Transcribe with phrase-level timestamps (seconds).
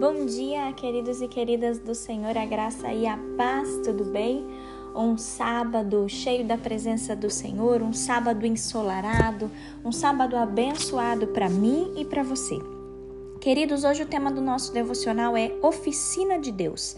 [0.00, 4.46] Bom dia, queridos e queridas do Senhor, a graça e a paz, tudo bem?
[4.96, 9.50] Um sábado cheio da presença do Senhor, um sábado ensolarado,
[9.84, 12.58] um sábado abençoado para mim e para você.
[13.42, 16.96] Queridos, hoje o tema do nosso devocional é Oficina de Deus.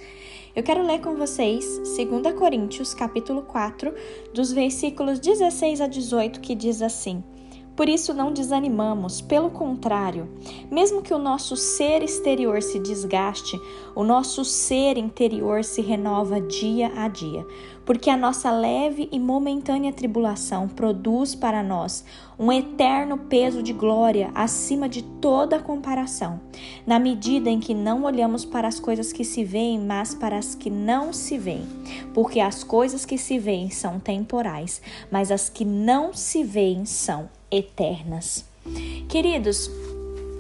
[0.55, 3.93] Eu quero ler com vocês 2 Coríntios, capítulo 4,
[4.33, 7.25] dos versículos 16 a 18, que diz assim:
[7.83, 10.29] por isso não desanimamos, pelo contrário,
[10.71, 13.61] mesmo que o nosso ser exterior se desgaste,
[13.93, 17.45] o nosso ser interior se renova dia a dia,
[17.85, 22.05] porque a nossa leve e momentânea tribulação produz para nós
[22.39, 26.41] um eterno peso de glória acima de toda comparação,
[26.87, 30.55] na medida em que não olhamos para as coisas que se veem, mas para as
[30.55, 31.67] que não se veem,
[32.15, 37.29] porque as coisas que se veem são temporais, mas as que não se veem são
[37.53, 38.45] eternas.
[39.09, 39.71] Queridos,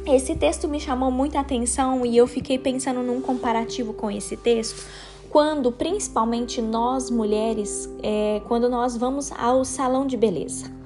[0.06, 4.84] esse texto me chamou muita atenção e eu fiquei pensando num comparativo com esse texto,
[5.30, 10.81] quando principalmente nós mulheres, é, quando nós vamos ao salão de beleza.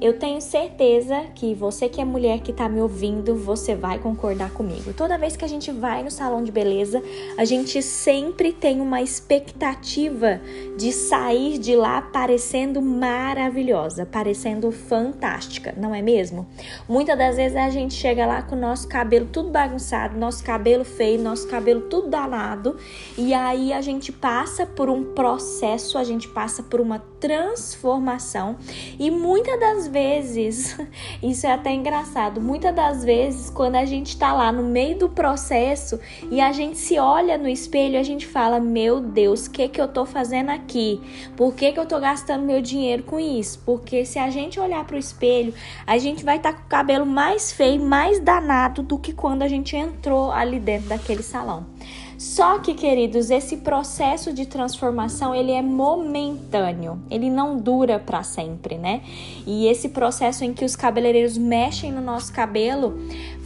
[0.00, 4.50] Eu tenho certeza que você que é mulher que está me ouvindo, você vai concordar
[4.50, 4.92] comigo.
[4.92, 7.02] Toda vez que a gente vai no salão de beleza,
[7.38, 10.40] a gente sempre tem uma expectativa
[10.76, 16.46] de sair de lá parecendo maravilhosa, parecendo fantástica, não é mesmo?
[16.88, 20.84] Muitas das vezes a gente chega lá com o nosso cabelo tudo bagunçado, nosso cabelo
[20.84, 22.76] feio, nosso cabelo tudo danado,
[23.16, 28.56] e aí a gente passa por um processo, a gente passa por uma transformação
[28.98, 30.76] e muitas das vezes,
[31.22, 35.08] isso é até engraçado, muitas das vezes quando a gente tá lá no meio do
[35.08, 35.98] processo
[36.30, 39.80] e a gente se olha no espelho, a gente fala: "Meu Deus, o que que
[39.80, 41.00] eu tô fazendo aqui?
[41.34, 44.84] Por que que eu tô gastando meu dinheiro com isso?" Porque se a gente olhar
[44.84, 45.54] pro espelho,
[45.86, 49.42] a gente vai estar tá com o cabelo mais feio, mais danado do que quando
[49.42, 51.73] a gente entrou ali dentro daquele salão.
[52.18, 58.78] Só que, queridos, esse processo de transformação ele é momentâneo, ele não dura para sempre,
[58.78, 59.02] né?
[59.46, 62.98] E esse processo em que os cabeleireiros mexem no nosso cabelo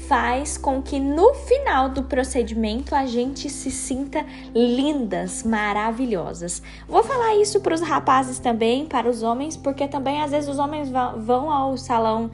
[0.09, 4.25] faz com que no final do procedimento a gente se sinta
[4.55, 6.63] lindas, maravilhosas.
[6.89, 10.59] Vou falar isso para os rapazes também, para os homens, porque também às vezes os
[10.59, 12.31] homens vão ao salão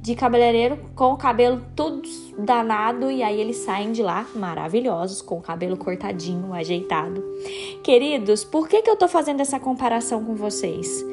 [0.00, 2.02] de cabeleireiro com o cabelo tudo
[2.38, 7.22] danado e aí eles saem de lá maravilhosos, com o cabelo cortadinho, ajeitado.
[7.82, 11.04] Queridos, por que, que eu tô fazendo essa comparação com vocês?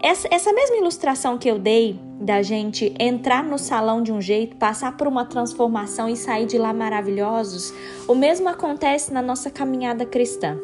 [0.00, 4.56] Essa, essa mesma ilustração que eu dei da gente entrar no salão de um jeito,
[4.56, 7.72] passar por uma transformação e sair de lá maravilhosos,
[8.06, 10.56] o mesmo acontece na nossa caminhada cristã.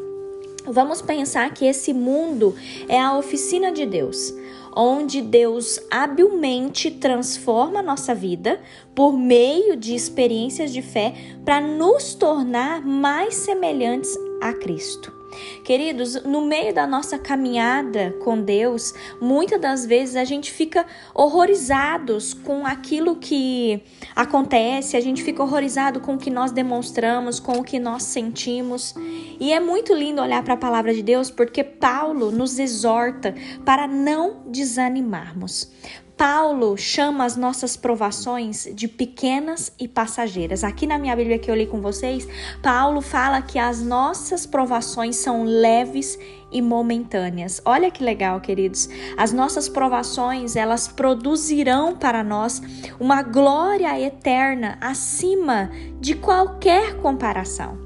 [0.67, 2.55] Vamos pensar que esse mundo
[2.87, 4.33] é a oficina de Deus
[4.75, 8.59] onde Deus habilmente transforma a nossa vida
[8.93, 11.13] por meio de experiências de fé
[11.45, 15.14] para nos tornar mais semelhantes a Cristo.
[15.63, 22.33] Queridos, no meio da nossa caminhada com Deus, muitas das vezes a gente fica horrorizados
[22.33, 23.81] com aquilo que
[24.15, 28.93] acontece, a gente fica horrorizado com o que nós demonstramos, com o que nós sentimos.
[29.39, 33.87] E é muito lindo olhar para a palavra de Deus porque Paulo nos exorta para
[33.87, 35.71] não desanimarmos.
[36.17, 40.63] Paulo chama as nossas provações de pequenas e passageiras.
[40.63, 42.27] Aqui na minha Bíblia que eu li com vocês,
[42.63, 46.17] Paulo fala que as nossas provações são leves
[46.51, 47.61] e momentâneas.
[47.65, 48.87] Olha que legal, queridos.
[49.17, 52.61] As nossas provações, elas produzirão para nós
[52.97, 57.84] uma glória eterna acima de qualquer comparação.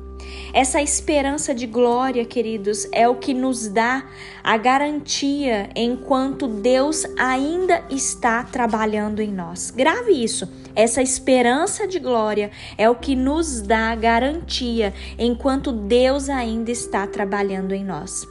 [0.52, 4.08] Essa esperança de glória, queridos, é o que nos dá
[4.44, 9.70] a garantia enquanto Deus ainda está trabalhando em nós.
[9.70, 10.50] Grave isso.
[10.76, 17.74] Essa esperança de glória é o que nos dá garantia enquanto Deus ainda está trabalhando
[17.74, 18.26] em nós.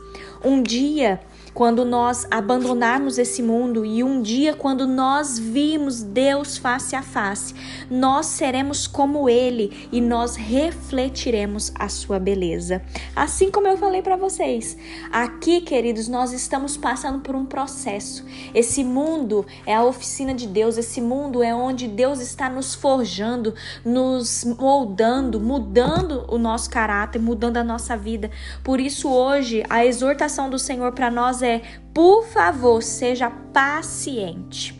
[0.45, 1.21] Um dia
[1.59, 7.53] quando nós abandonarmos esse mundo e um dia quando nós vimos Deus face a face,
[7.91, 12.81] nós seremos como ele e nós refletiremos a sua beleza.
[13.17, 14.79] Assim como eu falei para vocês,
[15.11, 18.25] aqui, queridos, nós estamos passando por um processo.
[18.55, 23.53] Esse mundo é a oficina de Deus, esse mundo é onde Deus está nos forjando,
[23.85, 28.31] nos moldando, mudando o nosso caráter, mudando a nossa vida.
[28.63, 31.63] Por isso hoje a exortação do Senhor para nós é é:
[31.93, 34.79] por favor, seja paciente.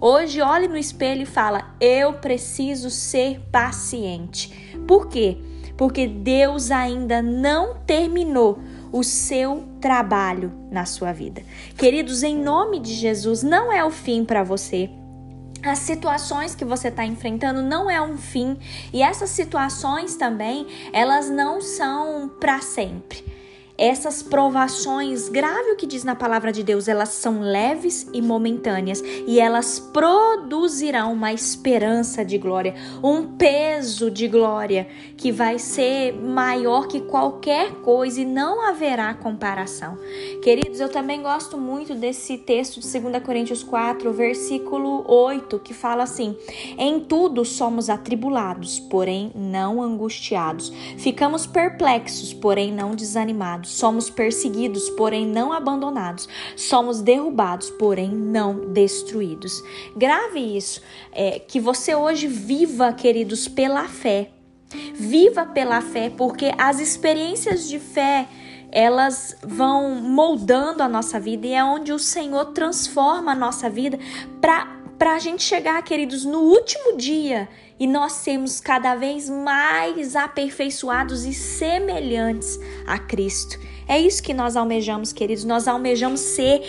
[0.00, 4.76] Hoje, olhe no espelho e fala: eu preciso ser paciente.
[4.88, 5.38] Por quê?
[5.76, 8.58] Porque Deus ainda não terminou
[8.90, 11.42] o seu trabalho na sua vida.
[11.76, 14.90] Queridos, em nome de Jesus, não é o fim para você.
[15.62, 18.58] as situações que você está enfrentando não é um fim
[18.92, 23.41] e essas situações também elas não são para sempre
[23.76, 29.02] essas provações, grave o que diz na palavra de Deus, elas são leves e momentâneas
[29.26, 34.86] e elas produzirão uma esperança de glória, um peso de glória
[35.16, 39.98] que vai ser maior que qualquer coisa e não haverá comparação.
[40.42, 46.02] Queridos, eu também gosto muito desse texto de 2 Coríntios 4, versículo 8, que fala
[46.02, 46.36] assim:
[46.78, 50.70] Em tudo somos atribulados, porém não angustiados.
[50.98, 56.28] Ficamos perplexos, porém não desanimados Somos perseguidos, porém não abandonados.
[56.56, 59.62] Somos derrubados, porém não destruídos.
[59.96, 60.80] Grave isso.
[61.12, 64.30] É, que você hoje viva, queridos, pela fé.
[64.94, 68.26] Viva pela fé, porque as experiências de fé
[68.74, 73.98] elas vão moldando a nossa vida e é onde o Senhor transforma a nossa vida
[74.40, 77.48] para para a gente chegar, queridos, no último dia
[77.82, 82.56] e nós sermos cada vez mais aperfeiçoados e semelhantes
[82.86, 83.58] a Cristo.
[83.88, 85.42] É isso que nós almejamos, queridos.
[85.42, 86.62] Nós almejamos ser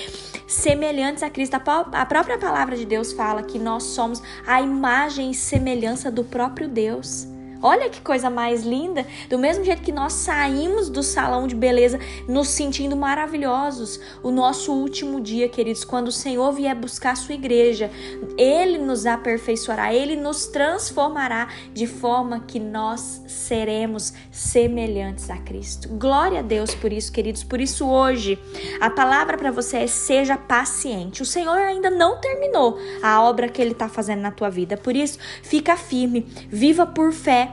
[0.47, 1.53] semelhantes a Cristo.
[1.53, 6.67] A própria palavra de Deus fala que nós somos a imagem e semelhança do próprio
[6.67, 7.27] Deus.
[7.65, 9.07] Olha que coisa mais linda!
[9.29, 14.73] Do mesmo jeito que nós saímos do salão de beleza nos sentindo maravilhosos, o nosso
[14.73, 17.89] último dia, queridos, quando o Senhor vier buscar a sua igreja,
[18.37, 25.87] ele nos aperfeiçoará, ele nos transformará de forma que nós seremos semelhantes a Cristo.
[25.87, 27.45] Glória a Deus por isso, queridos.
[27.45, 28.37] Por isso hoje
[28.81, 31.21] a palavra para você é seja paciente.
[31.21, 34.75] O Senhor ainda não terminou a obra que ele está fazendo na tua vida.
[34.75, 37.52] Por isso, fica firme, viva por fé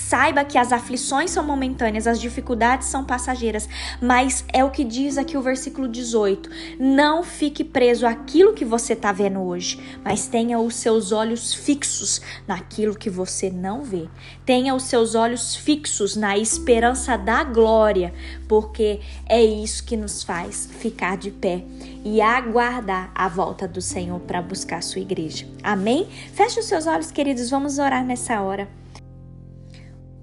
[0.00, 3.68] Saiba que as aflições são momentâneas, as dificuldades são passageiras,
[4.00, 8.92] mas é o que diz aqui o versículo 18: não fique preso àquilo que você
[8.92, 14.08] está vendo hoje, mas tenha os seus olhos fixos naquilo que você não vê.
[14.44, 18.12] Tenha os seus olhos fixos na esperança da glória,
[18.48, 21.64] porque é isso que nos faz ficar de pé
[22.04, 25.46] e aguardar a volta do Senhor para buscar a sua igreja.
[25.62, 26.08] Amém?
[26.32, 28.68] Feche os seus olhos, queridos, vamos orar nessa hora.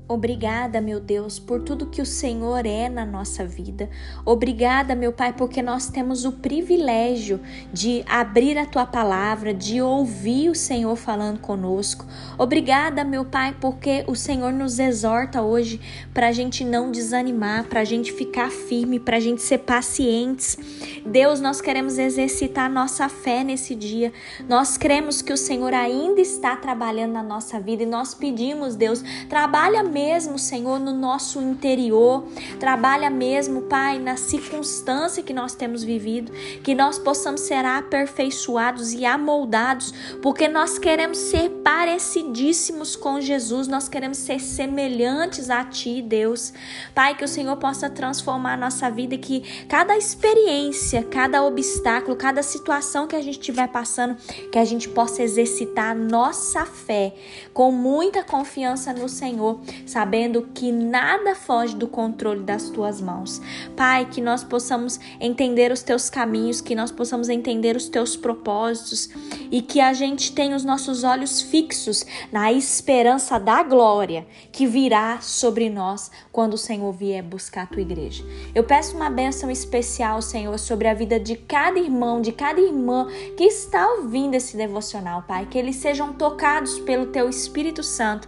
[0.06, 3.90] Obrigada, meu Deus, por tudo que o Senhor é na nossa vida.
[4.26, 7.40] Obrigada, meu Pai, porque nós temos o privilégio
[7.72, 12.06] de abrir a tua palavra, de ouvir o Senhor falando conosco.
[12.38, 15.80] Obrigada, meu Pai, porque o Senhor nos exorta hoje
[16.14, 20.58] para a gente não desanimar, para a gente ficar firme, para a gente ser pacientes.
[21.06, 24.12] Deus, nós queremos exercitar nossa fé nesse dia.
[24.50, 29.02] Nós cremos que o Senhor ainda está trabalhando na nossa vida e nós pedimos, Deus,
[29.30, 29.94] trabalha mesmo,
[30.38, 32.26] Senhor, no nosso interior.
[32.60, 36.32] Trabalha mesmo, Pai, na circunstância que nós temos vivido,
[36.64, 43.88] que nós possamos ser aperfeiçoados e amoldados, porque nós queremos ser parecidíssimos com Jesus, nós
[43.88, 46.54] queremos ser semelhantes a Ti, Deus.
[46.94, 52.44] Pai, que o Senhor possa transformar a nossa vida, que cada experiência, cada obstáculo, cada
[52.44, 54.16] situação que a gente estiver passando,
[54.52, 57.14] que a gente possa exercitar nossa fé
[57.54, 63.42] com muita confiança no Senhor, sabendo que nada foge do controle das tuas mãos.
[63.76, 69.10] Pai, que nós possamos entender os teus caminhos, que nós possamos entender os teus propósitos
[69.52, 75.20] e que a gente tenha os nossos olhos fixos na esperança da glória que virá
[75.22, 78.24] sobre nós quando o Senhor vier buscar a tua igreja.
[78.54, 83.08] Eu peço uma bênção especial, Senhor, sobre a vida de cada irmão, de cada irmã
[83.38, 88.28] que está ouvindo esse devocional, Pai, que eles sejam tocados pelo teu Espírito Santo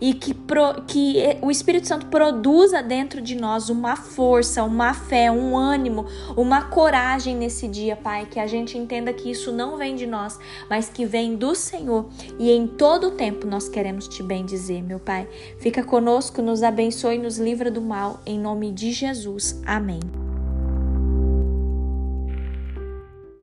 [0.00, 0.95] e que, pro, que
[1.42, 7.36] o Espírito Santo produza dentro de nós uma força, uma fé, um ânimo, uma coragem
[7.36, 8.26] nesse dia, Pai.
[8.26, 10.38] Que a gente entenda que isso não vem de nós,
[10.68, 12.06] mas que vem do Senhor
[12.38, 15.28] e em todo o tempo nós queremos te bem dizer, meu Pai.
[15.58, 19.60] Fica conosco, nos abençoe e nos livra do mal, em nome de Jesus.
[19.66, 20.25] Amém.